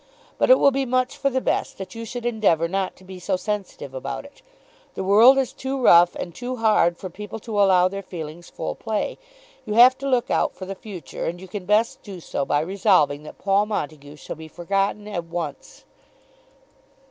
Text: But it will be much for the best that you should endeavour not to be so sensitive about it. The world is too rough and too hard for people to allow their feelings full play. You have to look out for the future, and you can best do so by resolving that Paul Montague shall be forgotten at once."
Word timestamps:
But 0.39 0.49
it 0.49 0.57
will 0.57 0.71
be 0.71 0.87
much 0.87 1.15
for 1.15 1.29
the 1.29 1.39
best 1.39 1.77
that 1.77 1.93
you 1.93 2.05
should 2.05 2.25
endeavour 2.25 2.67
not 2.67 2.95
to 2.95 3.03
be 3.03 3.19
so 3.19 3.35
sensitive 3.35 3.93
about 3.93 4.25
it. 4.25 4.41
The 4.95 5.03
world 5.03 5.37
is 5.37 5.53
too 5.53 5.79
rough 5.79 6.15
and 6.15 6.33
too 6.33 6.55
hard 6.55 6.97
for 6.97 7.07
people 7.07 7.37
to 7.41 7.61
allow 7.61 7.87
their 7.87 8.01
feelings 8.01 8.49
full 8.49 8.73
play. 8.73 9.19
You 9.63 9.75
have 9.75 9.95
to 9.99 10.09
look 10.09 10.31
out 10.31 10.55
for 10.55 10.65
the 10.65 10.73
future, 10.73 11.27
and 11.27 11.39
you 11.39 11.47
can 11.47 11.65
best 11.65 12.01
do 12.01 12.19
so 12.19 12.45
by 12.45 12.61
resolving 12.61 13.21
that 13.21 13.37
Paul 13.37 13.67
Montague 13.67 14.15
shall 14.15 14.35
be 14.35 14.47
forgotten 14.47 15.07
at 15.07 15.25
once." 15.25 15.85